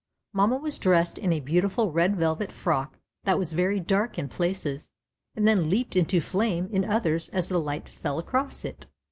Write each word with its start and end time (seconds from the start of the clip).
Mamma 0.33 0.57
was 0.57 0.79
dressed 0.79 1.19
in 1.19 1.31
a 1.31 1.39
beautiful 1.39 1.91
red 1.91 2.15
velvet 2.15 2.51
frock 2.51 2.97
that 3.25 3.37
was 3.37 3.53
very 3.53 3.79
dark 3.79 4.17
in 4.17 4.29
places, 4.29 4.89
and 5.35 5.47
then 5.47 5.69
leaped 5.69 5.95
into 5.95 6.19
flame 6.19 6.67
in 6.71 6.83
others 6.83 7.29
as 7.29 7.49
the 7.49 7.59
light 7.59 7.87
fell 7.87 8.17
across 8.17 8.65
it. 8.65 8.87